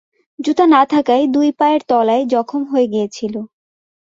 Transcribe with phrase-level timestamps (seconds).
[0.39, 3.35] জুতা না থাকায় দুই পায়ের তলায় যখম হয়ে গিয়েছিল।